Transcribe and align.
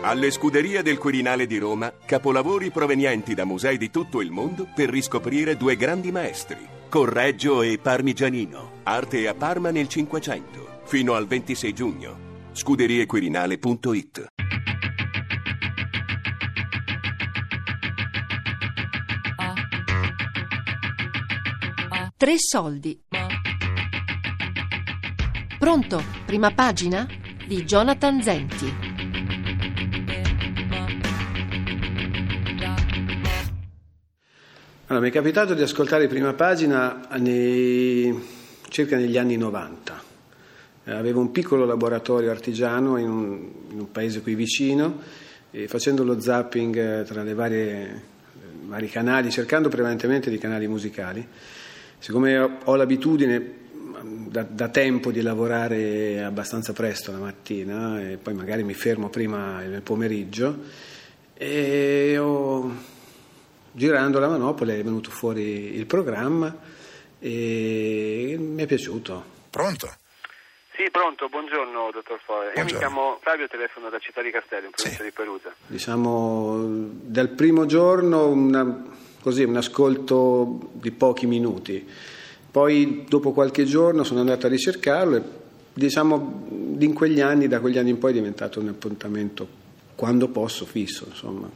Alle 0.00 0.30
scuderie 0.30 0.82
del 0.82 0.96
Quirinale 0.96 1.46
di 1.46 1.58
Roma, 1.58 1.92
capolavori 2.06 2.70
provenienti 2.70 3.34
da 3.34 3.44
musei 3.44 3.76
di 3.76 3.90
tutto 3.90 4.20
il 4.20 4.30
mondo 4.30 4.66
per 4.72 4.88
riscoprire 4.88 5.56
due 5.56 5.76
grandi 5.76 6.12
maestri, 6.12 6.66
Correggio 6.88 7.62
e 7.62 7.78
Parmigianino, 7.78 8.80
arte 8.84 9.26
a 9.26 9.34
Parma 9.34 9.70
nel 9.70 9.88
Cinquecento, 9.88 10.82
fino 10.84 11.14
al 11.14 11.26
26 11.26 11.72
giugno. 11.74 12.26
scuderiequirinale.it 12.52 14.26
Tre 22.16 22.34
soldi. 22.36 23.00
Pronto? 25.58 26.02
Prima 26.24 26.50
pagina? 26.50 27.06
Di 27.46 27.64
Jonathan 27.64 28.20
Zenti. 28.22 28.87
Allora, 34.90 35.04
mi 35.04 35.10
è 35.10 35.14
capitato 35.14 35.52
di 35.52 35.60
ascoltare 35.60 36.06
prima 36.06 36.32
pagina 36.32 37.08
nei, 37.18 38.24
circa 38.70 38.96
negli 38.96 39.18
anni 39.18 39.36
90. 39.36 40.02
Eh, 40.84 40.92
avevo 40.92 41.20
un 41.20 41.30
piccolo 41.30 41.66
laboratorio 41.66 42.30
artigiano 42.30 42.96
in 42.96 43.10
un, 43.10 43.50
in 43.70 43.80
un 43.80 43.92
paese 43.92 44.22
qui 44.22 44.34
vicino 44.34 44.98
e 45.50 45.68
facendo 45.68 46.04
lo 46.04 46.18
zapping 46.18 47.00
eh, 47.00 47.04
tra 47.04 47.22
i 47.22 47.34
vari 47.34 48.88
canali, 48.88 49.30
cercando 49.30 49.68
prevalentemente 49.68 50.30
di 50.30 50.38
canali 50.38 50.66
musicali, 50.66 51.28
siccome 51.98 52.38
ho, 52.38 52.58
ho 52.64 52.74
l'abitudine 52.74 53.38
mm, 53.38 54.28
da, 54.28 54.42
da, 54.44 54.68
tempo 54.68 55.10
di 55.10 55.20
lavorare 55.20 56.24
abbastanza 56.24 56.72
presto 56.72 57.12
la 57.12 57.18
mattina 57.18 58.00
e 58.00 58.16
poi 58.16 58.32
magari 58.32 58.64
mi 58.64 58.72
fermo 58.72 59.10
prima 59.10 59.60
nel 59.60 59.82
pomeriggio 59.82 60.56
e 61.34 62.16
ho 62.16 62.96
girando 63.78 64.18
la 64.18 64.28
manopola 64.28 64.74
è 64.74 64.82
venuto 64.82 65.08
fuori 65.08 65.76
il 65.76 65.86
programma 65.86 66.54
e 67.20 68.36
mi 68.38 68.62
è 68.62 68.66
piaciuto. 68.66 69.36
Pronto? 69.48 69.88
Sì, 70.74 70.90
pronto, 70.90 71.28
buongiorno 71.28 71.90
dottor 71.92 72.20
Foe. 72.24 72.52
Io 72.56 72.64
mi 72.64 72.74
chiamo 72.74 73.18
Fabio, 73.22 73.48
telefono 73.48 73.88
da 73.88 73.98
Città 73.98 74.20
di 74.20 74.30
Castello, 74.30 74.66
in 74.66 74.72
provincia 74.72 75.02
sì. 75.02 75.08
di 75.08 75.14
Perugia. 75.14 75.54
Diciamo, 75.66 76.56
dal 77.02 77.30
primo 77.30 77.66
giorno 77.66 78.28
una, 78.28 78.84
così, 79.20 79.44
un 79.44 79.56
ascolto 79.56 80.70
di 80.72 80.90
pochi 80.90 81.26
minuti, 81.26 81.88
poi 82.50 83.04
dopo 83.08 83.32
qualche 83.32 83.64
giorno 83.64 84.02
sono 84.04 84.20
andato 84.20 84.46
a 84.46 84.48
ricercarlo 84.48 85.16
e 85.16 85.22
diciamo 85.72 86.76
in 86.78 86.92
quegli 86.94 87.20
anni, 87.20 87.46
da 87.48 87.60
quegli 87.60 87.78
anni 87.78 87.90
in 87.90 87.98
poi 87.98 88.10
è 88.10 88.14
diventato 88.14 88.60
un 88.60 88.68
appuntamento 88.68 89.46
quando 89.94 90.28
posso 90.28 90.64
fisso, 90.64 91.06
insomma, 91.08 91.50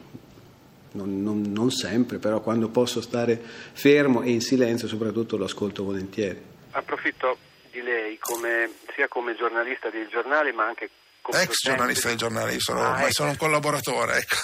non, 0.93 1.21
non, 1.21 1.41
non, 1.41 1.71
sempre, 1.71 2.17
però 2.17 2.41
quando 2.41 2.69
posso 2.69 3.01
stare 3.01 3.39
fermo 3.39 4.21
e 4.21 4.31
in 4.31 4.41
silenzio 4.41 4.87
soprattutto 4.87 5.37
lo 5.37 5.45
ascolto 5.45 5.83
volentieri. 5.83 6.41
Approfitto 6.71 7.37
di 7.71 7.81
lei 7.81 8.17
come, 8.19 8.71
sia 8.95 9.07
come 9.07 9.35
giornalista 9.35 9.89
del 9.89 10.07
giornale 10.07 10.51
ma 10.51 10.65
anche 10.65 10.89
come... 11.21 11.41
Ex 11.41 11.63
giornalista 11.63 12.09
del 12.09 12.17
giornale, 12.17 12.59
sono, 12.59 12.81
ah, 12.81 13.01
ecco. 13.01 13.11
sono 13.11 13.29
un 13.29 13.37
collaboratore. 13.37 14.17
Ecco. 14.17 14.35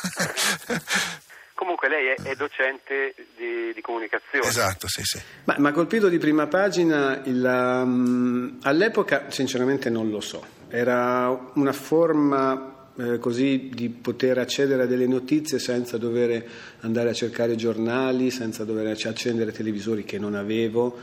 Comunque 1.53 1.89
lei 1.89 2.07
è, 2.07 2.15
è 2.29 2.35
docente 2.35 3.13
di, 3.35 3.73
di, 3.73 3.81
comunicazione. 3.81 4.47
Esatto, 4.47 4.87
sì, 4.87 5.03
sì. 5.03 5.21
Ma 5.43 5.55
mi 5.57 5.67
ha 5.67 5.71
colpito 5.73 6.07
di 6.07 6.17
prima 6.17 6.47
pagina, 6.47 7.21
il, 7.25 7.43
um, 7.43 8.59
all'epoca 8.63 9.29
sinceramente 9.29 9.89
non 9.89 10.09
lo 10.09 10.21
so, 10.21 10.41
era 10.69 11.29
una 11.55 11.73
forma 11.73 12.78
eh, 12.99 13.17
così 13.17 13.69
di 13.73 13.89
poter 13.89 14.37
accedere 14.37 14.83
a 14.83 14.85
delle 14.85 15.07
notizie 15.07 15.57
senza 15.57 15.97
dover 15.97 16.43
andare 16.81 17.09
a 17.09 17.13
cercare 17.13 17.55
giornali, 17.55 18.29
senza 18.29 18.65
dover 18.65 18.87
accendere 18.87 19.51
televisori 19.51 20.03
che 20.03 20.19
non 20.19 20.35
avevo. 20.35 20.97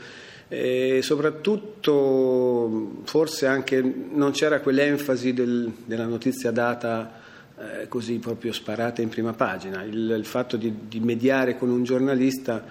E 0.48 1.00
soprattutto 1.02 3.00
forse 3.04 3.46
anche 3.46 3.80
non 3.82 4.30
c'era 4.32 4.60
quell'enfasi 4.60 5.32
del, 5.32 5.72
della 5.84 6.04
notizia 6.06 6.50
data 6.50 7.24
eh, 7.58 7.88
così 7.88 8.18
proprio 8.18 8.52
sparata 8.52 9.00
in 9.00 9.08
prima 9.08 9.32
pagina, 9.32 9.82
il, 9.82 10.14
il 10.16 10.24
fatto 10.24 10.56
di, 10.56 10.72
di, 10.86 11.00
mediare 11.00 11.56
con 11.56 11.70
un 11.70 11.82
giornalista 11.82 12.62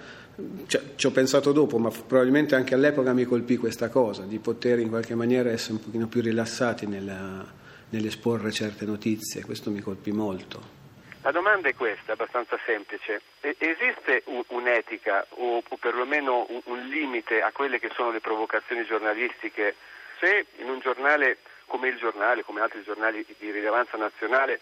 cioè, 0.66 0.80
ci 0.94 1.06
ho 1.06 1.10
pensato 1.10 1.50
dopo, 1.52 1.78
ma 1.78 1.90
probabilmente 1.90 2.54
anche 2.54 2.74
all'epoca 2.74 3.12
mi 3.12 3.24
colpì 3.24 3.56
questa 3.56 3.88
cosa, 3.88 4.22
di 4.22 4.38
poter 4.38 4.78
in 4.78 4.88
qualche 4.88 5.14
maniera 5.14 5.50
essere 5.50 5.72
un 5.74 5.80
pochino 5.80 6.06
più 6.06 6.20
rilassati 6.20 6.86
nella, 6.86 7.44
nell'esporre 7.90 8.50
certe 8.52 8.84
notizie, 8.84 9.44
questo 9.44 9.70
mi 9.70 9.80
colpì 9.80 10.12
molto. 10.12 10.74
La 11.22 11.32
domanda 11.32 11.68
è 11.68 11.74
questa, 11.74 12.12
abbastanza 12.12 12.56
semplice. 12.64 13.20
Esiste 13.40 14.22
un'etica 14.48 15.26
o 15.30 15.60
perlomeno 15.80 16.46
un 16.64 16.86
limite 16.86 17.42
a 17.42 17.50
quelle 17.50 17.80
che 17.80 17.90
sono 17.94 18.12
le 18.12 18.20
provocazioni 18.20 18.84
giornalistiche? 18.84 19.74
Se 20.20 20.46
in 20.58 20.68
un 20.68 20.78
giornale 20.78 21.38
come 21.66 21.88
il 21.88 21.96
giornale, 21.96 22.44
come 22.44 22.60
altri 22.60 22.82
giornali 22.84 23.26
di 23.38 23.50
rilevanza 23.50 23.96
nazionale, 23.96 24.60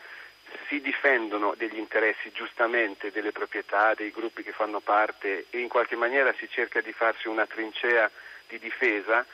si 0.68 0.80
difendono 0.80 1.54
degli 1.54 1.76
interessi 1.76 2.30
giustamente 2.32 3.10
delle 3.10 3.32
proprietà, 3.32 3.92
dei 3.94 4.10
gruppi 4.10 4.42
che 4.42 4.52
fanno 4.52 4.80
parte 4.80 5.46
e 5.50 5.58
in 5.58 5.68
qualche 5.68 5.96
maniera 5.96 6.32
si 6.38 6.48
cerca 6.48 6.80
di 6.80 6.92
farsi 6.92 7.28
una 7.28 7.46
trincea 7.46 8.10
di 8.48 8.58
difesa, 8.58 9.26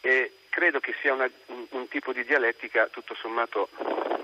e 0.00 0.32
credo 0.48 0.80
che 0.80 0.94
sia 1.00 1.12
una, 1.12 1.28
un, 1.46 1.66
un, 1.70 1.88
tipo 1.88 2.12
di 2.12 2.24
dialettica 2.24 2.86
tutto 2.88 3.14
sommato 3.14 3.68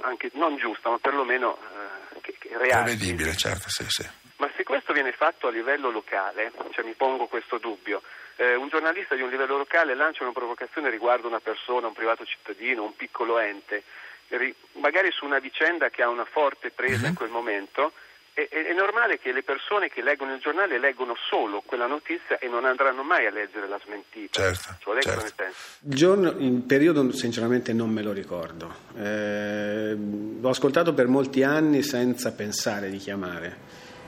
anche 0.03 0.31
non 0.35 0.57
giusta, 0.57 0.91
ma 0.91 0.99
perlomeno 0.99 1.57
eh, 1.57 2.21
che, 2.21 2.37
che 2.39 2.57
reale. 2.57 2.85
Prevedibile, 2.85 3.35
certo, 3.37 3.69
sì, 3.69 3.85
sì. 3.89 4.09
Ma 4.37 4.51
se 4.57 4.65
questo 4.65 4.93
viene 4.93 5.13
fatto 5.13 5.47
a 5.47 5.51
livello 5.51 5.91
locale, 5.91 6.53
cioè 6.73 6.85
mi 6.85 6.95
pongo 6.95 7.27
questo 7.27 7.59
dubbio, 7.59 8.03
eh, 8.37 8.55
un 8.57 8.69
giornalista 8.69 9.15
di 9.15 9.23
un 9.23 9.31
livello 9.31 9.57
locale 9.57 9.95
lancia 9.95 10.25
una 10.25 10.33
provocazione 10.33 10.91
riguardo 10.91 11.29
una 11.29 11.41
persona, 11.41 11.87
un 11.87 11.93
privato 11.93 12.25
cittadino, 12.25 12.83
un 12.83 12.97
piccolo 12.97 13.39
ente, 13.39 13.85
ri, 14.29 14.55
magari 14.73 15.11
su 15.13 15.25
una 15.25 15.39
vicenda 15.39 15.89
che 15.89 16.03
ha 16.03 16.09
una 16.09 16.25
forte 16.25 16.71
presa 16.71 17.03
mm-hmm. 17.03 17.09
in 17.11 17.15
quel 17.15 17.31
momento, 17.31 17.93
è, 18.35 18.49
è, 18.49 18.73
normale 18.75 19.19
che 19.21 19.31
le 19.31 19.45
persone 19.45 19.89
che 19.89 20.03
leggono 20.03 20.35
il 20.35 20.41
giornale 20.41 20.81
leggono 20.81 21.15
solo 21.31 21.63
quella 21.65 21.87
notizia 21.87 22.39
e 22.39 22.49
non 22.49 22.65
andranno 22.65 23.05
mai 23.05 23.27
a 23.27 23.31
leggere 23.31 23.69
la 23.69 23.79
smentita. 23.85 24.43
Certo, 24.43 24.75
cioè, 24.81 25.01
certo. 25.01 25.45
Il 25.81 25.95
giorno, 25.95 26.31
il 26.39 26.63
periodo 26.63 27.13
sinceramente 27.13 27.73
non 27.73 27.91
me 27.91 28.03
lo 28.03 28.11
ricordo. 28.11 28.75
Eh, 28.97 29.97
l'ho 30.41 30.49
ascoltato 30.49 30.93
per 30.95 31.07
molti 31.07 31.45
anni 31.45 31.83
senza 31.83 32.33
pensare 32.33 32.91
di 32.91 32.99
chiamare. 32.99 33.57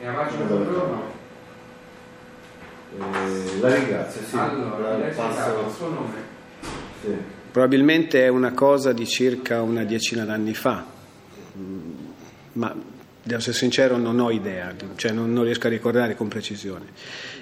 E 0.00 0.06
a 0.06 0.10
maggio 0.10 0.36
buongiorno. 0.38 1.24
Eh, 2.98 3.60
la 3.60 3.74
ringrazio, 3.74 4.22
sì. 4.22 4.36
Allora, 4.36 4.96
lei 4.96 5.14
passo... 5.14 5.66
il 5.66 5.72
suo 5.72 5.88
nome? 5.88 6.22
Sì. 7.00 7.16
Probabilmente 7.52 8.24
è 8.24 8.28
una 8.28 8.52
cosa 8.52 8.92
di 8.92 9.06
circa 9.06 9.62
una 9.62 9.84
decina 9.84 10.24
d'anni 10.24 10.52
fa, 10.52 10.84
ma 12.52 12.94
Devo 13.26 13.40
essere 13.40 13.56
sincero, 13.56 13.96
non 13.96 14.20
ho 14.20 14.30
idea, 14.30 14.72
cioè 14.94 15.10
non, 15.10 15.32
non, 15.32 15.42
riesco 15.42 15.66
a 15.66 15.70
ricordare 15.70 16.14
con 16.14 16.28
precisione. 16.28 16.84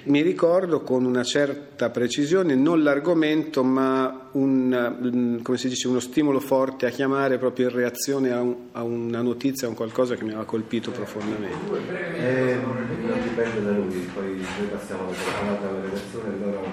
Mi 0.05 0.21
ricordo 0.23 0.81
con 0.81 1.05
una 1.05 1.23
certa 1.23 1.91
precisione 1.91 2.55
non 2.55 2.81
l'argomento, 2.81 3.63
ma 3.63 4.29
un, 4.31 5.43
dice, 5.43 5.87
uno 5.87 5.99
stimolo 5.99 6.39
forte 6.39 6.87
a 6.87 6.89
chiamare 6.89 7.37
proprio 7.37 7.69
in 7.69 7.75
reazione 7.75 8.31
a, 8.31 8.41
un, 8.41 8.55
a, 8.71 8.81
una 8.81 9.21
notizia, 9.21 9.67
a 9.67 9.69
un 9.69 9.75
qualcosa 9.75 10.15
che 10.15 10.23
mi 10.23 10.29
aveva 10.29 10.45
colpito 10.45 10.89
profondamente. 10.89 11.77
Eh, 12.17 12.57
non 12.63 13.21
dipende 13.21 13.61
da 13.61 13.69
lui, 13.69 14.09
poi 14.11 14.43
noi 14.57 14.67
passiamo 14.71 15.03
la 15.05 15.15
telefonata 15.15 15.69
alla 15.69 15.81
redazione 15.81 16.33
e 16.33 16.39
loro... 16.43 16.67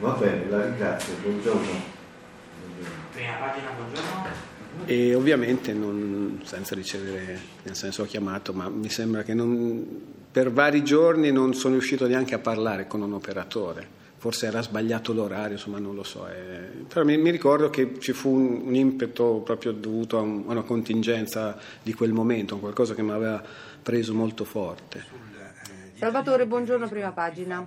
Va 0.00 0.10
bene, 0.18 0.50
la 0.50 0.64
ringrazio, 0.64 1.14
buongiorno. 1.22 1.70
Prima 3.12 3.32
pagina, 3.34 3.70
buongiorno 3.76 4.11
e 4.86 5.14
ovviamente 5.14 5.72
non, 5.72 6.40
senza 6.44 6.74
ricevere, 6.74 7.38
nel 7.62 7.74
senso 7.74 8.02
ho 8.02 8.06
chiamato, 8.06 8.52
ma 8.52 8.68
mi 8.68 8.88
sembra 8.88 9.22
che 9.22 9.34
non, 9.34 9.84
per 10.30 10.50
vari 10.50 10.82
giorni 10.82 11.30
non 11.30 11.54
sono 11.54 11.74
riuscito 11.74 12.06
neanche 12.06 12.34
a 12.34 12.38
parlare 12.38 12.86
con 12.86 13.02
un 13.02 13.12
operatore. 13.12 14.00
Forse 14.16 14.46
era 14.46 14.62
sbagliato 14.62 15.12
l'orario, 15.12 15.54
insomma 15.54 15.78
non 15.80 15.96
lo 15.96 16.04
so. 16.04 16.28
Eh, 16.28 16.84
però 16.86 17.04
mi, 17.04 17.16
mi, 17.16 17.30
ricordo 17.30 17.70
che 17.70 17.98
ci 17.98 18.12
fu 18.12 18.30
un, 18.30 18.62
un 18.66 18.74
impeto 18.74 19.42
proprio 19.44 19.72
dovuto 19.72 20.16
a, 20.16 20.20
un, 20.20 20.44
a, 20.46 20.52
una 20.52 20.62
contingenza 20.62 21.58
di 21.82 21.92
quel 21.92 22.12
momento, 22.12 22.58
qualcosa 22.58 22.94
che 22.94 23.02
mi 23.02 23.10
aveva 23.10 23.42
preso 23.82 24.14
molto 24.14 24.44
forte. 24.44 25.04
Salvatore, 25.94 26.46
buongiorno, 26.46 26.88
prima 26.88 27.10
pagina. 27.10 27.66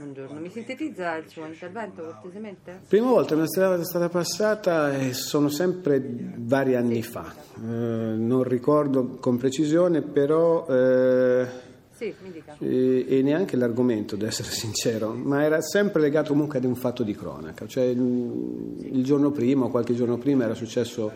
Buongiorno, 0.00 0.40
mi 0.40 0.48
sintetizza 0.48 1.16
il 1.16 1.28
suo 1.28 1.44
intervento 1.44 2.02
cortesemente? 2.02 2.80
Prima 2.88 3.10
volta 3.10 3.34
una 3.34 3.46
strada 3.46 3.78
è 3.78 3.84
stata 3.84 4.08
passata 4.08 4.96
e 4.96 5.12
sono 5.12 5.50
sempre 5.50 6.02
vari 6.38 6.74
anni 6.74 7.02
fa, 7.02 7.30
eh, 7.56 7.58
non 7.60 8.42
ricordo 8.44 9.18
con 9.20 9.36
precisione, 9.36 10.00
però... 10.00 10.66
Eh, 10.66 11.46
sì, 11.92 12.14
mi 12.22 12.32
dica. 12.32 12.56
E, 12.58 13.04
e, 13.06 13.20
neanche 13.20 13.56
l'argomento, 13.56 14.14
ad 14.14 14.22
essere 14.22 14.48
sincero, 14.52 15.12
ma 15.12 15.44
era 15.44 15.60
sempre 15.60 16.00
legato 16.00 16.32
comunque 16.32 16.56
ad 16.56 16.64
un 16.64 16.76
fatto 16.76 17.02
di 17.02 17.14
cronaca, 17.14 17.66
cioè 17.66 17.84
il, 17.84 18.88
il 18.92 19.04
giorno 19.04 19.30
prima 19.30 19.66
o 19.66 19.68
qualche 19.68 19.94
giorno 19.94 20.16
prima 20.16 20.44
era 20.44 20.54
successo 20.54 21.12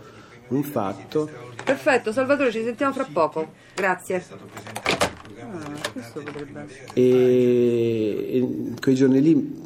un 0.49 0.63
fatto. 0.63 1.31
Perfetto, 1.65 2.13
Salvatore, 2.13 2.53
ci 2.53 2.63
sentiamo 2.63 2.93
fra 2.93 3.09
poco. 3.11 3.51
Grazie. 3.75 4.94
Ah. 5.51 6.93
E, 6.95 7.03
e 7.03 8.75
quei 8.81 8.95
giorni 8.95 9.21
lì 9.21 9.63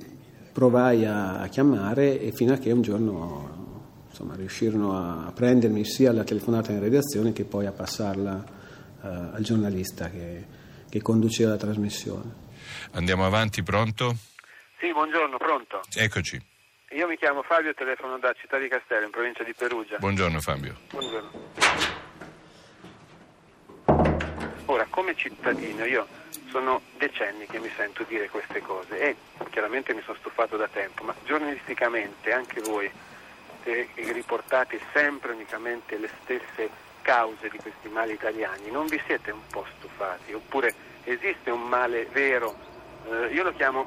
provai 0.52 1.04
a, 1.04 1.40
a 1.40 1.46
chiamare 1.48 2.20
e 2.20 2.32
fino 2.32 2.52
a 2.52 2.56
che 2.56 2.72
un 2.72 2.82
giorno 2.82 4.04
insomma, 4.08 4.34
riuscirono 4.34 4.96
a 4.96 5.32
prendermi 5.32 5.84
sia 5.84 6.12
la 6.12 6.24
telefonata 6.24 6.72
in 6.72 6.80
redazione 6.80 7.32
che 7.32 7.44
poi 7.44 7.66
a 7.66 7.72
passarla 7.72 8.44
eh, 9.02 9.06
al 9.06 9.42
giornalista 9.42 10.10
che, 10.10 10.44
che 10.88 11.00
conduceva 11.00 11.50
la 11.50 11.56
trasmissione. 11.56 12.46
Andiamo 12.92 13.24
avanti, 13.24 13.62
pronto? 13.62 14.16
Sì, 14.80 14.92
buongiorno, 14.92 15.36
pronto? 15.36 15.80
Eccoci. 15.94 16.40
Io 16.92 17.06
mi 17.06 17.16
chiamo 17.16 17.42
Fabio, 17.42 17.74
telefono 17.74 18.18
da 18.18 18.32
Città 18.32 18.58
di 18.58 18.68
Castello, 18.68 19.04
in 19.04 19.10
provincia 19.10 19.44
di 19.44 19.52
Perugia. 19.52 19.98
Buongiorno 19.98 20.40
Fabio. 20.40 20.74
Buongiorno. 20.90 21.97
Ora, 24.70 24.86
come 24.90 25.16
cittadino, 25.16 25.86
io 25.86 26.06
sono 26.50 26.82
decenni 26.98 27.46
che 27.46 27.58
mi 27.58 27.70
sento 27.74 28.04
dire 28.06 28.28
queste 28.28 28.60
cose 28.60 29.00
e 29.00 29.16
chiaramente 29.48 29.94
mi 29.94 30.02
sono 30.02 30.18
stufato 30.18 30.58
da 30.58 30.68
tempo, 30.68 31.04
ma 31.04 31.14
giornalisticamente 31.24 32.32
anche 32.32 32.60
voi 32.60 32.90
che 33.62 33.88
riportate 33.94 34.78
sempre 34.92 35.32
unicamente 35.32 35.96
le 35.96 36.10
stesse 36.22 36.68
cause 37.00 37.48
di 37.48 37.56
questi 37.56 37.88
mali 37.88 38.12
italiani, 38.12 38.70
non 38.70 38.86
vi 38.88 39.00
siete 39.06 39.30
un 39.30 39.40
po' 39.50 39.64
stufati? 39.78 40.34
Oppure 40.34 40.74
esiste 41.04 41.50
un 41.50 41.62
male 41.62 42.04
vero? 42.12 42.54
Eh, 43.10 43.32
io 43.32 43.44
lo 43.44 43.54
chiamo, 43.54 43.86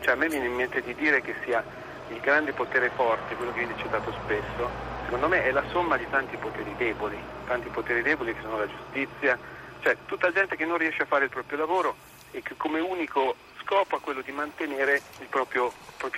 cioè 0.00 0.12
a 0.12 0.16
me 0.16 0.28
viene 0.28 0.44
in 0.44 0.54
mente 0.54 0.82
di 0.82 0.94
dire 0.94 1.22
che 1.22 1.34
sia 1.44 1.64
il 2.08 2.20
grande 2.20 2.52
potere 2.52 2.90
forte, 2.90 3.34
quello 3.34 3.52
che 3.52 3.60
viene 3.64 3.78
citato 3.78 4.12
spesso, 4.24 4.97
secondo 5.08 5.28
me 5.28 5.42
è 5.42 5.52
la 5.52 5.64
somma 5.70 5.96
di 5.96 6.06
tanti 6.10 6.36
poteri 6.36 6.74
deboli, 6.76 7.16
tanti 7.46 7.70
poteri 7.70 8.02
deboli 8.02 8.34
che 8.34 8.40
sono 8.42 8.58
la 8.58 8.68
giustizia, 8.68 9.38
cioè 9.80 9.96
tutta 10.04 10.30
gente 10.30 10.54
che 10.54 10.66
non 10.66 10.76
riesce 10.76 11.04
a 11.04 11.06
fare 11.06 11.24
il 11.24 11.30
proprio 11.30 11.56
lavoro 11.56 11.96
e 12.30 12.42
che 12.42 12.54
come 12.58 12.78
unico 12.78 13.34
scopo 13.62 13.96
ha 13.96 14.00
quello 14.00 14.20
di 14.20 14.32
mantenere 14.32 15.00
i 15.20 15.24
propri 15.30 15.60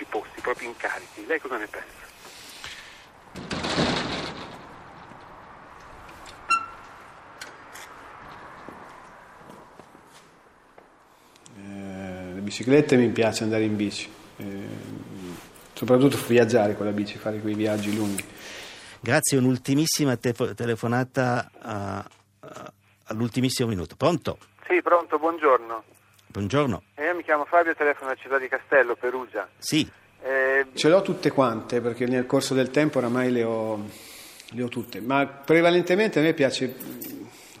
posti, 0.09 0.39
i 0.39 0.41
propri 0.41 0.65
incarichi. 0.65 1.25
Lei 1.25 1.39
cosa 1.39 1.55
ne 1.55 1.67
pensa? 1.67 2.09
Eh, 11.55 12.33
le 12.33 12.41
biciclette 12.41 12.97
mi 12.97 13.07
piace 13.07 13.43
andare 13.43 13.63
in 13.63 13.77
bici, 13.77 14.11
eh, 14.35 14.45
soprattutto 15.71 16.17
viaggiare 16.27 16.75
con 16.75 16.85
la 16.85 16.91
bici, 16.91 17.17
fare 17.17 17.39
quei 17.39 17.55
viaggi 17.55 17.95
lunghi. 17.95 18.25
Grazie, 19.03 19.39
un'ultimissima 19.39 20.15
te- 20.15 20.33
telefonata 20.53 21.49
uh, 21.63 22.47
uh, 22.47 22.49
all'ultimissimo 23.05 23.67
minuto. 23.67 23.95
Pronto? 23.95 24.37
Sì, 24.67 24.79
pronto, 24.83 25.17
buongiorno. 25.17 25.83
Buongiorno. 26.27 26.83
Eh, 26.93 27.05
io 27.05 27.15
mi 27.15 27.23
chiamo 27.23 27.45
Fabio, 27.45 27.73
telefono 27.75 28.11
da 28.11 28.15
Città 28.15 28.37
di 28.37 28.47
Castello, 28.47 28.95
Perugia. 28.95 29.49
Sì. 29.57 29.89
Eh, 30.21 30.67
Ce 30.73 30.87
le 30.87 30.93
ho 30.93 31.01
tutte 31.01 31.31
quante 31.31 31.81
perché 31.81 32.05
nel 32.05 32.27
corso 32.27 32.53
del 32.53 32.69
tempo 32.69 32.99
oramai 32.99 33.31
le 33.31 33.43
ho, 33.43 33.83
le 34.49 34.63
ho 34.63 34.67
tutte, 34.67 35.01
ma 35.01 35.25
prevalentemente 35.25 36.19
a 36.19 36.21
me 36.21 36.33
piace 36.33 36.75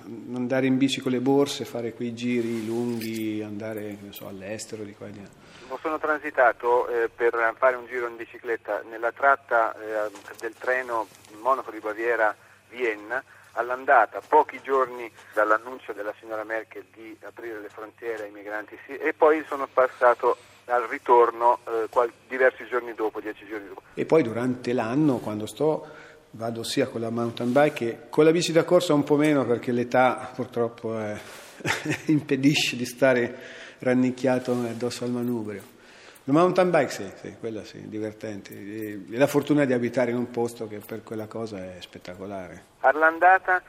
mm, 0.07 0.35
andare 0.35 0.67
in 0.67 0.77
bici 0.77 1.01
con 1.01 1.11
le 1.11 1.21
borse, 1.21 1.65
fare 1.65 1.93
quei 1.93 2.13
giri 2.13 2.63
lunghi, 2.67 3.41
andare 3.41 3.97
non 3.99 4.13
so, 4.13 4.27
all'estero 4.27 4.83
di 4.83 4.93
qua 4.93 5.07
e 5.07 5.11
di 5.11 5.21
là. 5.21 5.29
Sono 5.77 5.99
transitato 5.99 6.87
eh, 6.87 7.09
per 7.09 7.55
fare 7.57 7.75
un 7.75 7.85
giro 7.85 8.07
in 8.07 8.15
bicicletta 8.15 8.81
nella 8.89 9.11
tratta 9.11 9.73
eh, 9.73 10.11
del 10.39 10.53
treno 10.57 11.07
Monaco 11.41 11.71
di 11.71 11.79
Baviera-Vienna 11.79 13.23
all'andata, 13.53 14.21
pochi 14.25 14.59
giorni 14.63 15.11
dall'annuncio 15.33 15.93
della 15.93 16.13
signora 16.19 16.43
Merkel 16.43 16.85
di 16.93 17.15
aprire 17.23 17.59
le 17.59 17.69
frontiere 17.69 18.23
ai 18.23 18.31
migranti 18.31 18.77
sì, 18.85 18.95
e 18.95 19.13
poi 19.13 19.43
sono 19.47 19.67
passato 19.71 20.37
al 20.65 20.83
ritorno 20.83 21.59
eh, 21.67 21.87
qual- 21.89 22.11
diversi 22.27 22.65
giorni 22.67 22.93
dopo, 22.93 23.19
dieci 23.19 23.45
giorni 23.45 23.67
dopo. 23.67 23.81
E 23.93 24.05
poi 24.05 24.23
durante 24.23 24.73
l'anno, 24.73 25.17
quando 25.17 25.45
sto, 25.45 25.85
vado 26.31 26.63
sia 26.63 26.87
con 26.87 27.01
la 27.01 27.09
mountain 27.09 27.51
bike 27.51 27.73
che 27.73 27.97
con 28.09 28.23
la 28.23 28.31
bici 28.31 28.53
da 28.53 28.63
corsa 28.63 28.93
un 28.93 29.03
po' 29.03 29.17
meno 29.17 29.45
perché 29.45 29.73
l'età 29.73 30.31
purtroppo 30.33 30.97
eh, 30.97 31.19
impedisce 32.07 32.77
di 32.77 32.85
stare 32.85 33.59
rannicchiato 33.81 34.51
addosso 34.51 35.03
al 35.03 35.11
manubrio. 35.11 35.79
La 36.25 36.33
mountain 36.33 36.69
bike 36.69 36.89
sì, 36.89 37.11
sì, 37.19 37.35
quella 37.39 37.63
sì, 37.63 37.89
divertente. 37.89 38.53
E 38.53 38.99
la 39.09 39.27
fortuna 39.27 39.65
di 39.65 39.73
abitare 39.73 40.11
in 40.11 40.17
un 40.17 40.29
posto 40.29 40.67
che 40.67 40.77
per 40.77 41.03
quella 41.03 41.25
cosa 41.25 41.57
è 41.57 41.77
spettacolare. 41.79 42.63
All'andata 42.81 43.61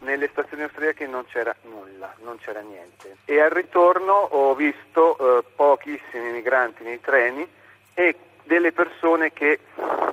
nelle 0.00 0.28
stazioni 0.28 0.62
austriache 0.62 1.06
non 1.06 1.26
c'era 1.26 1.54
nulla, 1.62 2.14
non 2.22 2.38
c'era 2.38 2.60
niente. 2.60 3.16
E 3.24 3.40
al 3.40 3.50
ritorno 3.50 4.12
ho 4.12 4.54
visto 4.54 5.18
eh, 5.18 5.44
pochissimi 5.54 6.32
migranti 6.32 6.82
nei 6.82 7.00
treni 7.00 7.46
e 7.92 8.16
delle 8.44 8.72
persone 8.72 9.32
che 9.34 9.60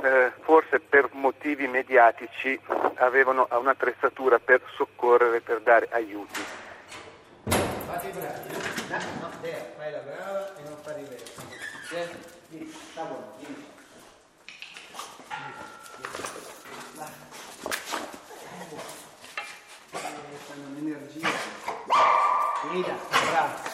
eh, 0.03 0.31
forse 0.41 0.81
per 0.81 1.09
motivi 1.13 1.67
mediatici 1.67 2.59
avevano 2.95 3.47
un'attrezzatura 3.49 4.39
per 4.39 4.61
soccorrere, 4.75 5.39
per 5.39 5.61
dare 5.61 5.87
aiuti. 5.91 6.41
No, 8.95 9.29
Dea, 9.41 9.65
fai 9.75 9.91
la 9.91 9.99
brava 9.99 10.55
e 10.55 10.61
non 10.63 10.77
fare 10.81 11.01
i 11.01 11.05
versi. 11.05 11.33
Sta 12.91 13.03
buono, 13.03 13.33
vieni. 13.37 13.73
Fanno 20.47 20.67
un'energia. 20.69 21.29
Guida, 22.69 22.95
bravo. 23.29 23.73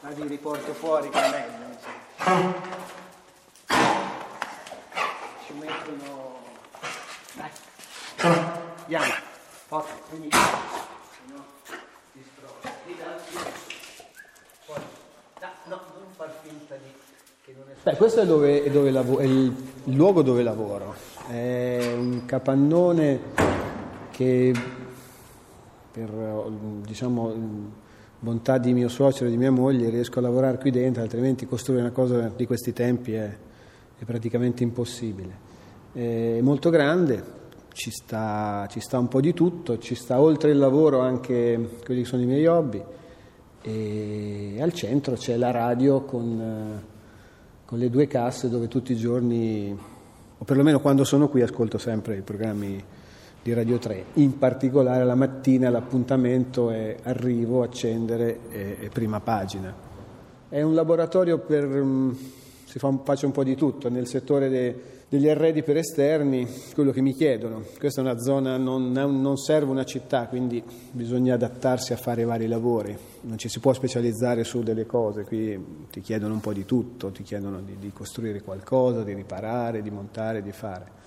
Ma 0.00 0.10
vi 0.10 0.26
riporto 0.26 0.74
fuori 0.74 1.10
con 1.10 1.20
lei. 1.20 1.50
Ci 5.44 5.52
mettono... 5.52 6.42
Dai. 7.32 7.50
Andiamo. 8.80 9.14
Forza, 9.66 9.94
quindi... 10.08 10.28
No, 11.26 11.44
ti 12.12 12.24
strovo. 12.32 12.58
Guida, 12.84 13.18
Poi... 14.66 14.82
No, 15.66 15.76
no, 15.76 15.80
non 15.98 16.08
far 16.14 16.30
finta 16.42 16.74
di... 16.76 17.02
Beh, 17.82 17.96
questo 17.96 18.20
è, 18.20 18.26
dove, 18.26 18.64
è, 18.64 18.70
dove 18.70 18.90
lavo- 18.90 19.18
è 19.18 19.24
il, 19.24 19.54
il 19.84 19.94
luogo 19.94 20.22
dove 20.22 20.42
lavoro. 20.42 20.94
È 21.26 21.94
un 21.96 22.24
capannone 22.26 23.20
che 24.10 24.52
per 25.90 26.10
diciamo, 26.84 27.32
bontà 28.18 28.58
di 28.58 28.72
mio 28.72 28.88
suocero 28.88 29.26
e 29.26 29.30
di 29.30 29.36
mia 29.36 29.50
moglie 29.50 29.88
riesco 29.88 30.18
a 30.18 30.22
lavorare 30.22 30.58
qui 30.58 30.70
dentro, 30.70 31.02
altrimenti 31.02 31.46
costruire 31.46 31.82
una 31.82 31.92
cosa 31.92 32.32
di 32.34 32.46
questi 32.46 32.72
tempi 32.72 33.14
è, 33.14 33.36
è 33.98 34.04
praticamente 34.04 34.62
impossibile. 34.62 35.52
È 35.92 36.40
molto 36.40 36.68
grande, 36.68 37.24
ci 37.72 37.90
sta, 37.90 38.66
ci 38.70 38.80
sta 38.80 38.98
un 38.98 39.08
po' 39.08 39.20
di 39.20 39.32
tutto, 39.32 39.78
ci 39.78 39.94
sta 39.94 40.20
oltre 40.20 40.50
il 40.50 40.58
lavoro 40.58 41.00
anche 41.00 41.78
quelli 41.84 42.02
che 42.02 42.06
sono 42.06 42.22
i 42.22 42.26
miei 42.26 42.46
hobby 42.46 42.82
e 43.66 44.56
al 44.60 44.74
centro 44.74 45.14
c'è 45.14 45.36
la 45.36 45.50
radio 45.50 46.02
con, 46.02 46.38
eh, 46.38 46.84
con 47.64 47.78
le 47.78 47.88
due 47.88 48.06
casse 48.06 48.50
dove 48.50 48.68
tutti 48.68 48.92
i 48.92 48.96
giorni, 48.96 49.74
o 50.36 50.44
perlomeno 50.44 50.80
quando 50.80 51.02
sono 51.04 51.28
qui, 51.30 51.40
ascolto 51.40 51.78
sempre 51.78 52.16
i 52.16 52.20
programmi 52.20 52.84
di 53.42 53.52
Radio 53.54 53.78
3. 53.78 54.04
In 54.14 54.36
particolare 54.36 55.04
la 55.04 55.14
mattina 55.14 55.70
l'appuntamento 55.70 56.68
è 56.68 56.96
arrivo, 57.04 57.62
accendere 57.62 58.40
e, 58.50 58.76
e 58.80 58.88
prima 58.90 59.20
pagina. 59.20 59.74
È 60.46 60.60
un 60.60 60.74
laboratorio 60.74 61.38
per, 61.38 61.64
um, 61.64 62.14
si 62.66 62.78
fa 62.78 62.88
un, 62.88 63.00
faccio 63.02 63.24
un 63.24 63.32
po' 63.32 63.44
di 63.44 63.54
tutto, 63.54 63.88
nel 63.88 64.06
settore 64.06 64.50
de, 64.50 64.80
degli 65.14 65.28
arredi 65.28 65.62
per 65.62 65.76
esterni, 65.76 66.44
quello 66.74 66.90
che 66.90 67.00
mi 67.00 67.14
chiedono. 67.14 67.62
Questa 67.78 68.00
è 68.00 68.04
una 68.04 68.18
zona, 68.18 68.56
non, 68.56 68.90
non 68.90 69.36
serve 69.36 69.70
una 69.70 69.84
città, 69.84 70.26
quindi 70.26 70.60
bisogna 70.90 71.34
adattarsi 71.34 71.92
a 71.92 71.96
fare 71.96 72.24
vari 72.24 72.48
lavori, 72.48 72.96
non 73.20 73.38
ci 73.38 73.48
si 73.48 73.60
può 73.60 73.72
specializzare 73.72 74.42
su 74.42 74.64
delle 74.64 74.86
cose, 74.86 75.22
qui 75.22 75.86
ti 75.88 76.00
chiedono 76.00 76.34
un 76.34 76.40
po' 76.40 76.52
di 76.52 76.64
tutto, 76.64 77.12
ti 77.12 77.22
chiedono 77.22 77.60
di, 77.60 77.76
di 77.78 77.92
costruire 77.92 78.42
qualcosa, 78.42 79.04
di 79.04 79.14
riparare, 79.14 79.82
di 79.82 79.90
montare, 79.90 80.42
di 80.42 80.50
fare. 80.50 81.02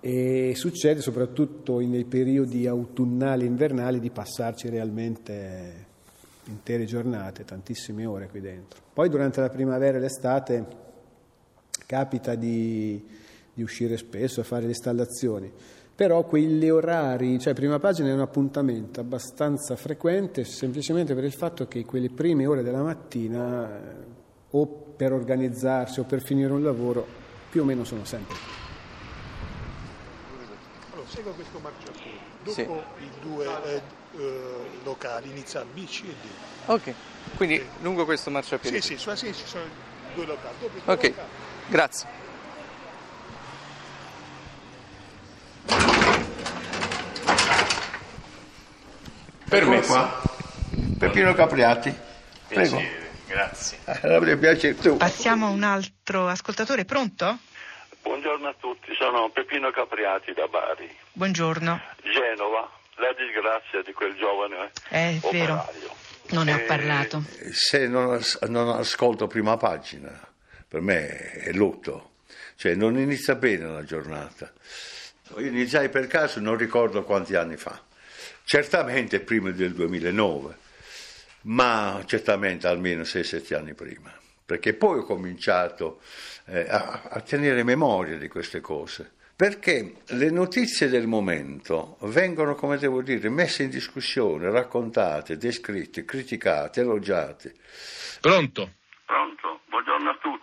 E 0.00 0.52
succede 0.54 1.00
soprattutto 1.00 1.78
nei 1.78 2.04
periodi 2.04 2.66
autunnali 2.66 3.44
e 3.44 3.46
invernali 3.46 3.98
di 3.98 4.10
passarci 4.10 4.68
realmente 4.68 5.86
intere 6.44 6.84
giornate, 6.84 7.46
tantissime 7.46 8.04
ore 8.04 8.28
qui 8.28 8.40
dentro. 8.40 8.78
Poi 8.92 9.08
durante 9.08 9.40
la 9.40 9.48
primavera 9.48 9.96
e 9.96 10.00
l'estate 10.00 10.88
capita 11.94 12.36
di, 12.36 13.04
di 13.52 13.62
uscire 13.64 13.96
spesso 13.96 14.40
a 14.42 14.44
fare 14.44 14.62
le 14.62 14.68
installazioni, 14.68 15.52
però 15.92 16.22
quegli 16.22 16.68
orari, 16.68 17.36
cioè 17.40 17.52
prima 17.52 17.80
pagina 17.80 18.10
è 18.10 18.12
un 18.12 18.20
appuntamento 18.20 19.00
abbastanza 19.00 19.74
frequente 19.74 20.44
semplicemente 20.44 21.14
per 21.16 21.24
il 21.24 21.32
fatto 21.32 21.66
che 21.66 21.84
quelle 21.84 22.08
prime 22.08 22.46
ore 22.46 22.62
della 22.62 22.82
mattina 22.82 23.68
o 24.52 24.66
per 24.96 25.12
organizzarsi 25.12 25.98
o 25.98 26.04
per 26.04 26.22
finire 26.22 26.52
un 26.52 26.62
lavoro 26.62 27.04
più 27.50 27.62
o 27.62 27.64
meno 27.64 27.82
sono 27.82 28.04
sempre. 28.04 28.36
Allora, 30.92 31.08
segue 31.08 31.32
questo 31.32 31.58
marciapiede. 31.58 32.18
Dopo 32.44 32.52
Sì. 32.52 33.04
i 33.04 33.10
due 33.20 33.46
eh, 33.64 33.82
eh, 34.16 34.54
locali 34.84 35.28
inizia 35.30 35.64
B, 35.64 35.84
C 35.86 36.04
e 36.04 36.06
D. 36.06 36.70
Ok, 36.70 36.94
quindi 37.36 37.60
lungo 37.82 38.04
questo 38.04 38.30
marciapiede. 38.30 38.80
Sì, 38.80 38.96
sì, 38.96 39.08
sinistra 39.08 39.32
ci 39.32 39.44
sono 39.44 39.64
i 39.64 40.14
due 40.14 40.26
locali. 40.26 40.54
Dopo 40.60 40.76
i 40.76 40.80
due 40.84 40.94
Ok, 40.94 41.02
locali. 41.02 41.28
Grazie. 41.68 42.08
Per 49.48 49.64
me 49.66 49.80
qua, 49.80 50.22
Peppino 50.98 51.34
Capriati. 51.34 51.92
Prego. 52.46 52.80
Grazie. 53.26 53.78
Allora, 54.02 54.36
piace 54.36 54.76
tu. 54.76 54.96
Passiamo 54.96 55.46
a 55.46 55.50
un 55.50 55.62
altro 55.62 56.28
ascoltatore, 56.28 56.84
pronto? 56.84 57.38
Buongiorno 58.02 58.48
a 58.48 58.54
tutti, 58.58 58.92
sono 58.98 59.28
Peppino 59.30 59.70
Capriati 59.70 60.32
da 60.32 60.46
Bari. 60.46 60.88
Buongiorno. 61.12 61.80
Genova, 62.02 62.68
la 62.96 63.12
disgrazia 63.16 63.82
di 63.84 63.92
quel 63.92 64.14
giovane 64.16 64.70
È 64.88 65.16
vero, 65.30 65.54
operaio. 65.54 65.94
non 66.30 66.44
ne 66.46 66.54
ho 66.54 66.56
Eh, 66.56 66.60
parlato. 66.60 67.22
Se 67.52 67.86
non, 67.86 68.12
as- 68.14 68.38
non 68.42 68.68
ascolto 68.70 69.26
prima 69.26 69.56
pagina, 69.56 70.18
per 70.70 70.80
me 70.80 71.32
è 71.32 71.50
lutto. 71.50 72.10
Cioè, 72.54 72.76
non 72.76 72.96
inizia 72.96 73.34
bene 73.34 73.66
la 73.66 73.82
giornata. 73.82 74.52
Io 75.38 75.46
iniziai 75.46 75.88
per 75.88 76.06
caso, 76.06 76.38
non 76.38 76.56
ricordo 76.56 77.02
quanti 77.02 77.34
anni 77.34 77.56
fa. 77.56 77.82
Certamente 78.44 79.18
prima 79.18 79.50
del 79.50 79.72
2009, 79.72 80.56
ma 81.42 82.00
certamente 82.06 82.68
almeno 82.68 83.02
6-7 83.02 83.56
anni 83.56 83.74
prima. 83.74 84.16
Perché 84.46 84.74
poi 84.74 85.00
ho 85.00 85.04
cominciato 85.04 86.00
eh, 86.46 86.66
a, 86.68 87.02
a 87.10 87.20
tenere 87.20 87.64
memoria 87.64 88.16
di 88.16 88.28
queste 88.28 88.60
cose. 88.60 89.10
Perché 89.34 89.94
le 90.04 90.30
notizie 90.30 90.88
del 90.88 91.08
momento 91.08 91.96
vengono, 92.02 92.54
come 92.54 92.78
devo 92.78 93.02
dire, 93.02 93.28
messe 93.28 93.64
in 93.64 93.70
discussione, 93.70 94.50
raccontate, 94.50 95.36
descritte, 95.36 96.04
criticate, 96.04 96.82
elogiate. 96.82 97.54
Pronto? 98.20 98.74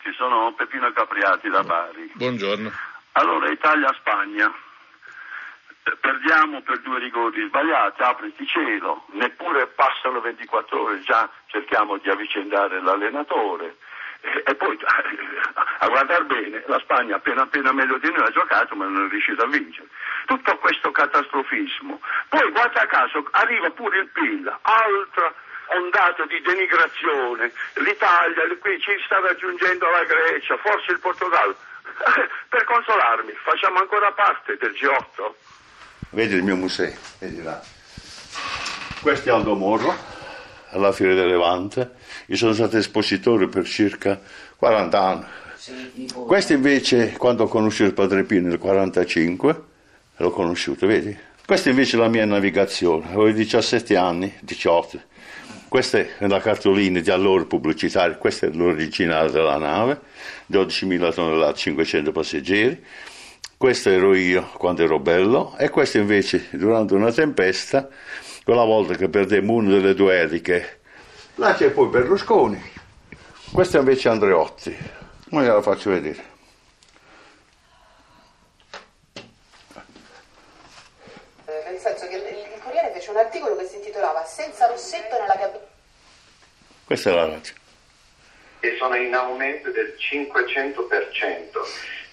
Tutti, 0.08 0.14
sono 0.14 0.54
Peppino 0.54 0.92
Capriati 0.92 1.50
da 1.50 1.64
Bari. 1.64 2.12
Buongiorno. 2.14 2.72
Allora, 3.14 3.50
Italia-Spagna. 3.50 4.54
Perdiamo 6.02 6.62
per 6.62 6.82
due 6.82 7.00
rigori 7.00 7.48
sbagliati, 7.48 8.02
apriti 8.02 8.46
cielo, 8.46 9.06
neppure 9.14 9.68
passano 9.68 10.20
24 10.20 10.82
ore, 10.82 11.00
già 11.00 11.30
cerchiamo 11.46 11.98
di 11.98 12.10
avvicendare 12.10 12.82
l'allenatore. 12.82 13.78
E, 14.20 14.44
e 14.46 14.56
poi, 14.56 14.78
a 14.84 15.88
guardare 15.88 16.26
bene, 16.26 16.64
la 16.68 16.80
Spagna 16.80 17.16
appena 17.16 17.44
appena 17.44 17.72
meglio 17.72 17.98
di 18.00 18.12
noi 18.12 18.28
ha 18.28 18.32
giocato, 18.32 18.76
ma 18.76 18.86
non 18.86 19.06
è 19.06 19.10
riuscita 19.10 19.44
a 19.44 19.48
vincere. 19.48 19.88
Tutto 20.26 20.58
questo 20.58 20.92
catastrofismo. 20.92 22.02
Poi, 22.28 22.52
guarda 22.52 22.86
caso, 22.88 23.26
arriva 23.32 23.70
pure 23.70 24.00
il 24.00 24.10
PIL, 24.10 24.58
altra 24.62 25.34
ondata 25.76 26.26
di 26.26 26.40
denigrazione. 26.42 27.52
L'Italia 27.84 28.44
qui 28.60 28.80
ci 28.80 28.92
sta 29.06 29.20
raggiungendo 29.20 29.90
la 29.90 30.04
Grecia, 30.04 30.58
forse 30.58 30.92
il 30.92 31.00
Portogallo. 31.00 31.56
Per 32.50 32.64
consolarmi, 32.64 33.34
facciamo 33.44 33.80
ancora 33.80 34.12
parte 34.12 34.58
del 34.58 34.72
G8? 34.72 35.48
Vedi 36.12 36.36
il 36.36 36.44
mio 36.44 36.56
museo, 36.56 36.94
vedi 37.20 37.42
là. 37.42 37.62
Questo 39.02 39.30
è 39.30 39.32
Aldo 39.32 39.56
Moro, 39.56 39.96
alla 40.72 40.92
Fiera 40.92 41.14
del 41.14 41.28
Levante. 41.28 41.92
Io 42.28 42.36
sono 42.36 42.54
stato 42.54 42.78
espositore 42.78 43.48
per 43.48 43.66
circa 43.66 44.20
40 44.58 45.02
anni. 45.02 45.26
Questo 46.26 46.54
invece, 46.54 47.14
quando 47.18 47.44
ho 47.44 47.48
conosciuto 47.48 47.90
il 47.90 47.94
Padre 47.94 48.24
Pio 48.24 48.42
nel 48.42 48.58
45, 48.58 49.64
l'ho 50.18 50.32
conosciuto, 50.32 50.88
vedi? 50.88 51.18
Questa 51.46 51.70
invece 51.70 51.98
è 51.98 52.00
la 52.00 52.08
mia 52.08 52.26
navigazione, 52.26 53.06
avevo 53.06 53.32
17 53.32 53.96
anni, 53.96 54.34
18. 54.42 55.02
Questa 55.70 55.98
è 55.98 56.08
la 56.20 56.40
cartolina 56.40 57.02
di 57.02 57.10
allora 57.12 57.44
pubblicitaria, 57.44 58.16
questa 58.16 58.46
è 58.48 58.50
l'originale 58.52 59.32
della 59.32 59.58
nave, 59.58 60.00
12.000 60.50 61.14
tonnellate, 61.14 61.58
500 61.58 62.12
passeggeri. 62.14 62.86
Questo 63.58 63.90
ero 63.90 64.14
io 64.16 64.50
quando 64.54 64.84
ero 64.84 65.00
bello 65.00 65.56
e 65.58 65.70
questo 65.70 65.98
invece 65.98 66.48
durante 66.52 66.94
una 66.94 67.12
tempesta, 67.12 67.90
quella 68.46 68.64
volta 68.64 68.94
che 68.94 69.10
perdemmo 69.10 69.54
una 69.54 69.72
delle 69.72 69.94
due 69.94 70.18
eliche. 70.20 70.80
Là 71.36 71.54
c'è 71.54 71.72
poi 71.72 71.88
Berlusconi, 71.90 72.62
questo 73.52 73.78
invece 73.78 74.08
è 74.08 74.12
Andreotti, 74.12 74.78
ma 75.32 75.42
gliela 75.42 75.62
faccio 75.62 75.90
vedere. 75.90 76.24
Eh, 81.46 81.64
Nel 81.70 81.80
senso 81.80 82.08
che 82.08 82.16
il, 82.16 82.54
il 82.54 82.62
Corriere 82.62 82.92
fece 82.94 83.10
un 83.12 83.18
articolo 83.18 83.56
che 83.56 83.66
si 83.66 83.76
intitolava 83.78 84.24
Senza 84.26 84.68
rossetto 84.68 85.18
nella 85.20 85.38
cabina. 85.38 85.66
Questa 86.88 87.10
è 87.10 87.14
la 87.14 87.26
radio. 87.26 87.52
che 88.62 88.78
sono 88.78 88.96
in 88.96 89.14
aumento 89.14 89.70
del 89.72 89.94
500% 90.00 90.32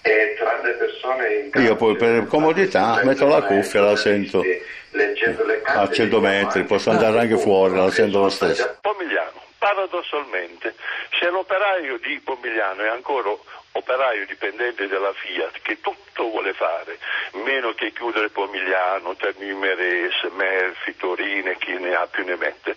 e 0.01 0.35
tra 0.37 0.61
le 0.61 0.73
persone 0.73 1.33
in 1.33 1.49
Io 1.63 1.77
poi 1.77 1.95
per 1.95 2.27
comodità 2.27 3.01
metto 3.05 3.25
la 3.25 3.41
cuffia, 3.41 3.79
la 3.79 3.95
sento 3.95 4.43
leggendo 4.91 5.45
le 5.45 5.61
a 5.63 5.89
100 5.89 6.19
metri, 6.19 6.63
posso 6.65 6.89
andare 6.89 7.19
anche 7.19 7.37
fuori, 7.37 7.73
la 7.73 7.89
sento 7.89 8.19
lo 8.19 8.29
stesso. 8.29 8.77
Pomigliano, 8.81 9.41
paradossalmente, 9.57 10.75
se 11.17 11.29
l'operaio 11.29 11.97
di 11.99 12.19
Pomigliano 12.21 12.83
è 12.83 12.89
ancora 12.89 13.33
operaio 13.71 14.25
dipendente 14.25 14.87
della 14.87 15.13
Fiat 15.13 15.61
che 15.61 15.79
tutto 15.79 16.29
vuole 16.29 16.51
fare, 16.51 16.99
meno 17.45 17.73
che 17.75 17.93
chiudere 17.93 18.27
Pomigliano, 18.27 19.15
Termini 19.15 19.53
Merese, 19.53 20.29
Melfi, 20.35 20.97
Torino 20.97 21.49
e 21.49 21.57
chi 21.59 21.71
ne 21.79 21.95
ha 21.95 22.05
più 22.07 22.25
ne 22.25 22.35
mette, 22.35 22.75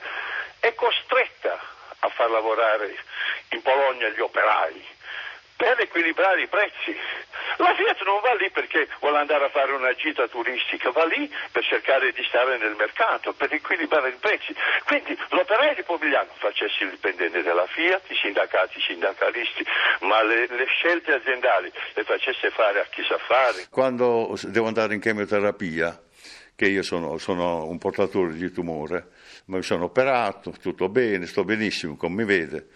è 0.61 0.73
costretta 0.75 1.75
a 2.01 2.09
far 2.09 2.31
lavorare 2.31 2.97
in 3.51 3.63
Polonia 3.63 4.09
gli 4.09 4.21
operai 4.21 4.97
per 5.59 5.75
equilibrare 5.81 6.43
i 6.43 6.47
prezzi. 6.47 6.95
La 7.57 7.75
Fiat 7.75 8.05
non 8.05 8.21
va 8.23 8.33
lì 8.35 8.49
perché 8.51 8.87
vuole 9.01 9.19
andare 9.19 9.47
a 9.47 9.49
fare 9.49 9.73
una 9.73 9.93
gita 9.95 10.29
turistica, 10.29 10.93
va 10.93 11.05
lì 11.05 11.29
per 11.51 11.65
cercare 11.65 12.13
di 12.13 12.23
stare 12.29 12.59
nel 12.59 12.77
mercato, 12.77 13.33
per 13.33 13.53
equilibrare 13.53 14.11
i 14.11 14.17
prezzi. 14.21 14.55
Quindi 14.87 15.19
l'operaio 15.31 15.75
di 15.75 15.83
Pomigliano 15.83 16.31
facesse 16.39 16.85
il 16.85 16.91
dipendente 16.91 17.43
della 17.43 17.67
Fiat, 17.67 18.09
i 18.09 18.15
sindacati, 18.15 18.79
i 18.79 18.83
sindacalisti, 18.83 19.67
ma 20.03 20.23
le, 20.23 20.47
le 20.47 20.67
scelte 20.67 21.15
aziendali 21.15 21.73
le 21.95 22.05
facesse 22.05 22.51
fare 22.51 22.79
a 22.79 22.87
chi 22.89 23.03
sa 23.03 23.19
fare. 23.19 23.67
Quando 23.69 24.39
devo 24.45 24.69
andare 24.69 24.95
in 24.95 25.01
chemioterapia, 25.01 26.01
che 26.55 26.67
io 26.67 26.85
sono, 26.85 27.19
sono 27.19 27.67
un 27.67 27.79
portatore 27.79 28.35
di 28.35 28.53
tumore, 28.53 29.09
mi 29.49 29.63
sono 29.63 29.85
operato, 29.85 30.51
tutto 30.61 30.89
bene, 30.89 31.27
sto 31.27 31.45
benissimo, 31.45 31.97
come 31.97 32.15
mi 32.17 32.25
vede, 32.25 32.69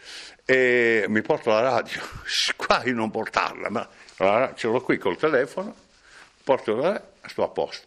e 0.44 1.04
mi 1.08 1.20
porto 1.22 1.50
la 1.50 1.60
radio, 1.60 2.00
quasi 2.56 2.92
non 2.92 3.10
portarla, 3.10 3.68
ma 3.70 3.88
la- 4.18 4.52
ce 4.56 4.66
l'ho 4.68 4.80
qui 4.80 4.96
col 4.98 5.16
telefono, 5.16 5.74
porto 6.44 6.74
la 6.76 6.88
radio, 6.92 7.08
sto 7.26 7.42
a 7.44 7.48
posto. 7.48 7.86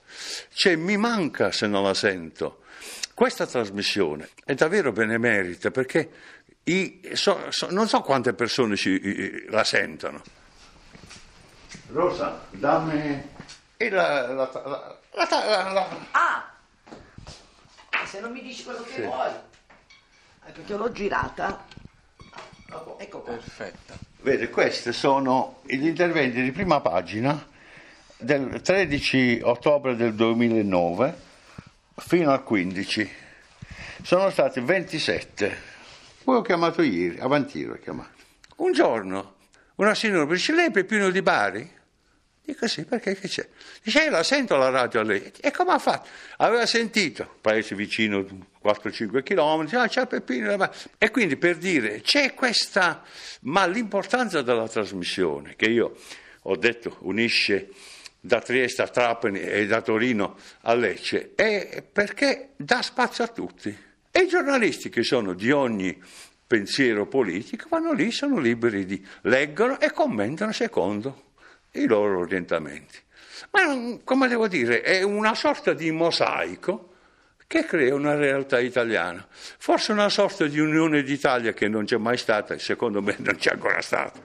Cioè, 0.54 0.75
mi 0.75 0.98
manca 0.98 1.51
se 1.51 1.68
non 1.68 1.84
la 1.84 1.94
sento. 1.94 2.62
Questa 3.13 3.46
trasmissione 3.48 4.30
è 4.44 4.54
davvero 4.56 4.92
benemerita 4.92 5.72
perché 5.72 6.10
i- 6.65 7.01
so- 7.13 7.46
so- 7.50 7.72
non 7.72 7.88
so 7.88 8.01
quante 8.01 8.34
persone 8.34 8.75
ci- 8.75 8.89
i- 9.01 9.46
la 9.50 9.63
sentono. 9.63 10.22
Rosa, 11.92 12.46
dammi 12.51 13.24
e 13.77 13.89
la, 13.89 14.27
la, 14.34 14.50
la, 14.54 14.98
la, 15.13 15.27
la- 15.30 15.72
la- 15.72 16.08
Ah! 16.12 16.50
Se 18.06 18.20
non 18.20 18.32
mi 18.32 18.42
dici 18.42 18.64
quello 18.64 18.84
che 18.84 18.92
Sì. 18.94 19.02
vuoi. 19.02 19.32
Perché 20.54 20.76
l'ho 20.76 20.92
girata. 20.92 21.66
Ecco 22.98 23.20
qua. 23.22 23.34
Perfetto. 23.34 23.94
Vede, 24.22 24.50
questi 24.50 24.92
sono 24.94 25.62
gli 25.66 25.86
interventi 25.88 26.42
di 26.42 26.52
prima 26.52 26.82
pagina 26.82 27.48
del 28.18 28.62
13 28.62 29.42
ottobre 29.44 29.96
del 29.96 30.14
2009 30.14 31.18
fino 31.98 32.32
al 32.32 32.44
15. 32.44 33.10
Sono 34.04 34.30
stati 34.30 34.60
27. 34.60 35.74
Poi 36.24 36.38
ho 36.38 36.42
chiamato 36.42 36.82
ieri, 36.82 37.20
avanti 37.20 37.60
ieri 37.60 37.72
ho 37.72 37.80
chiamato. 37.80 38.10
Un 38.58 38.72
giorno, 38.72 39.36
una 39.76 39.94
signora 39.96 40.26
mi 40.26 40.34
dice, 40.34 40.54
lei 40.54 40.68
è 40.68 40.72
Peppino 40.72 41.10
di 41.10 41.22
Bari? 41.22 41.72
Dico 42.46 42.68
sì, 42.68 42.86
perché 42.86 43.16
che 43.16 43.28
c'è? 43.28 43.48
Dice, 43.82 44.04
io 44.04 44.12
la 44.12 44.22
sento 44.22 44.56
la 44.56 44.70
radio 44.70 45.02
lei. 45.02 45.32
E 45.42 45.50
come 45.50 45.72
ha 45.72 45.80
fatto? 45.80 46.08
Aveva 46.38 46.68
sentito, 46.68 47.38
paese 47.42 47.74
vicino 47.74 48.24
4-5 48.64 49.24
km, 49.24 49.75
ah, 49.78 49.88
c'è 49.88 50.06
Peppino. 50.06 50.56
Bari. 50.56 50.78
E 51.00 51.10
quindi 51.10 51.38
per 51.38 51.58
dire, 51.58 52.02
c'è 52.02 52.36
questa, 52.36 53.04
ma 53.42 53.66
l'importanza 53.66 54.44
della 54.44 54.68
trasmissione, 54.68 55.56
che 55.56 55.66
io 55.66 55.96
ho 56.44 56.56
detto 56.56 56.98
unisce 57.00 57.70
da 58.20 58.40
Trieste 58.40 58.84
a 58.84 58.88
Trapani 58.90 59.40
e 59.42 59.66
da 59.66 59.82
Torino 59.82 60.38
a 60.62 60.75
Lecce, 60.75 61.32
è 61.34 61.84
perché 61.92 62.50
dà 62.58 62.84
spazio 62.84 63.24
a 63.24 63.28
tutti. 63.28 63.75
E 64.12 64.20
i 64.20 64.28
giornalisti 64.28 64.90
che 64.90 65.02
sono 65.02 65.34
di 65.34 65.50
ogni 65.50 66.00
pensiero 66.46 67.08
politico 67.08 67.66
vanno 67.70 67.92
lì, 67.92 68.12
sono 68.12 68.38
liberi 68.38 68.86
di 68.86 69.04
leggono 69.22 69.80
e 69.80 69.92
commentano 69.92 70.52
secondo 70.52 71.25
i 71.75 71.86
loro 71.86 72.20
orientamenti. 72.20 72.98
Ma 73.51 74.00
come 74.03 74.27
devo 74.27 74.48
dire, 74.48 74.82
è 74.82 75.01
una 75.01 75.36
sorta 75.36 75.74
di 75.74 75.91
mosaico 75.91 76.94
che 77.48 77.65
crea 77.65 77.94
una 77.94 78.15
realtà 78.15 78.60
italiana. 78.60 79.25
Forse 79.29 79.91
una 79.91 80.10
sorta 80.10 80.46
di 80.48 80.60
unione 80.60 81.03
d'Italia 81.03 81.53
che 81.53 81.67
non 81.67 81.86
c'è 81.86 81.98
mai 81.98 82.17
stata 82.17 82.53
e 82.53 82.60
secondo 82.60 83.01
me 83.01 83.15
non 83.20 83.36
c'è 83.36 83.51
ancora 83.51 83.82
stata. 83.82 84.20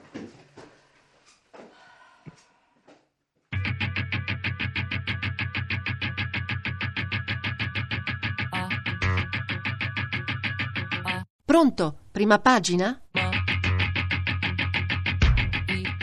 Pronto? 11.45 11.97
Prima 12.11 12.39
pagina? 12.39 12.99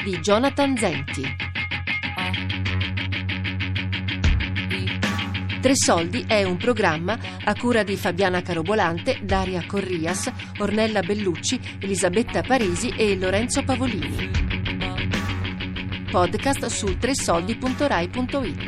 Di 0.08 0.20
Jonathan 0.20 0.74
Zenti. 0.74 1.22
Tre 5.60 5.76
Soldi 5.76 6.24
è 6.26 6.44
un 6.44 6.56
programma 6.56 7.18
a 7.44 7.54
cura 7.54 7.82
di 7.82 7.94
Fabiana 7.94 8.40
Carobolante, 8.40 9.18
Daria 9.22 9.62
Corrias, 9.66 10.32
Ornella 10.60 11.02
Bellucci, 11.02 11.60
Elisabetta 11.80 12.40
Parisi 12.40 12.88
e 12.96 13.18
Lorenzo 13.18 13.62
Pavolini. 13.62 14.30
Podcast 16.10 16.64
su 16.68 16.96
tresoldi.rai.it. 16.96 18.67